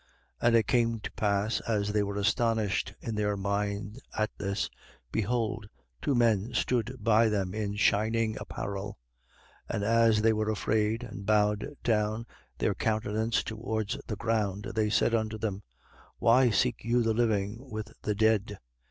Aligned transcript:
24:4. 0.41 0.47
And 0.47 0.55
it 0.55 0.65
came 0.67 0.99
to 0.99 1.11
pass, 1.11 1.59
as 1.59 1.91
they 1.91 2.01
were 2.01 2.15
astonished 2.17 2.95
in 3.01 3.13
their 3.13 3.37
mind 3.37 3.99
at 4.17 4.31
this, 4.39 4.67
behold, 5.11 5.69
two 6.01 6.15
men 6.15 6.55
stood 6.55 6.95
by 6.99 7.29
them, 7.29 7.53
in 7.53 7.75
shining 7.75 8.35
apparel. 8.39 8.97
24:5. 9.69 9.75
And 9.75 9.83
as 9.83 10.21
they 10.23 10.33
were 10.33 10.49
afraid 10.49 11.03
and 11.03 11.23
bowed 11.27 11.75
down 11.83 12.25
their 12.57 12.73
countenance 12.73 13.43
towards 13.43 13.95
the 14.07 14.15
ground, 14.15 14.71
they 14.73 14.89
said 14.89 15.13
unto 15.13 15.37
them: 15.37 15.61
Why 16.17 16.49
seek 16.49 16.83
you 16.83 17.03
the 17.03 17.13
living 17.13 17.69
with 17.69 17.93
the 18.01 18.15
dead? 18.15 18.57